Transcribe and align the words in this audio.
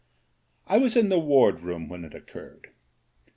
I 0.65 0.77
was 0.79 0.95
in 0.97 1.09
the 1.09 1.19
ward 1.19 1.59
room 1.59 1.87
when 1.87 2.03
it 2.03 2.15
occurred. 2.15 2.71